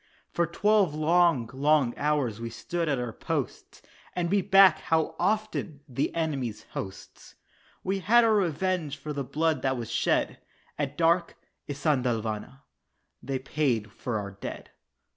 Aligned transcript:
For 0.31 0.47
twelve 0.47 0.95
long, 0.95 1.47
long 1.53 1.95
hours 1.95 2.41
we 2.41 2.49
stood 2.49 2.89
at 2.89 2.97
our 2.97 3.13
posts, 3.13 3.83
And 4.15 4.31
beat 4.31 4.49
back, 4.49 4.79
how 4.79 5.15
often! 5.19 5.81
the 5.87 6.11
enemy's 6.15 6.63
hosts. 6.71 7.35
We 7.83 7.99
had 7.99 8.23
our 8.23 8.33
revenge 8.33 8.97
for 8.97 9.13
the 9.13 9.23
blood 9.23 9.61
that 9.61 9.77
was 9.77 9.91
shed, 9.91 10.39
At 10.79 10.97
dark 10.97 11.37
"Isandhlwana" 11.69 12.61
they 13.21 13.37
paid 13.37 13.91
for 13.91 14.17
our 14.17 14.31
dead. 14.31 14.71